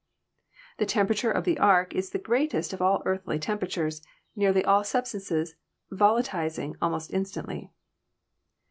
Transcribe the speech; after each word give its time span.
The 0.79 0.87
temperature 0.87 1.29
of 1.29 1.43
the 1.43 1.59
arc 1.59 1.93
is 1.93 2.09
the 2.09 2.17
greatest 2.17 2.73
of 2.73 2.81
all 2.81 3.03
earthly 3.05 3.37
temperatures, 3.37 4.01
nearly 4.35 4.65
all 4.65 4.83
substances 4.83 5.53
volatilizing 5.91 6.75
almost 6.81 7.13
instantly. 7.13 7.69